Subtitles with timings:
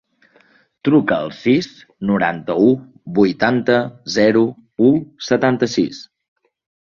[0.87, 1.65] Truca al sis,
[2.11, 2.71] noranta-u,
[3.21, 3.77] vuitanta,
[4.15, 4.43] zero,
[4.87, 4.91] u,
[5.29, 6.01] setanta-sis.